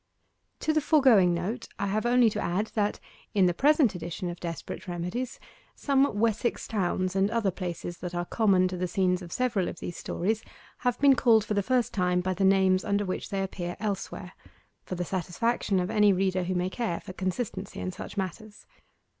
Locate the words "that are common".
7.99-8.67